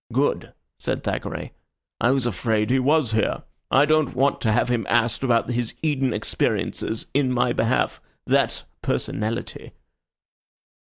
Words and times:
"Good," 0.11 0.55
said 0.79 1.03
Thackeray. 1.03 1.53
"I 1.99 2.09
was 2.09 2.25
afraid 2.25 2.71
he 2.71 2.79
was 2.79 3.11
here. 3.11 3.43
I 3.69 3.85
don't 3.85 4.15
want 4.15 4.41
to 4.41 4.51
have 4.51 4.67
him 4.69 4.87
asked 4.89 5.23
about 5.23 5.51
his 5.51 5.75
Eden 5.83 6.11
experiences 6.11 7.05
in 7.13 7.31
my 7.31 7.53
behalf. 7.53 8.01
That's 8.25 8.63
personality." 8.81 9.73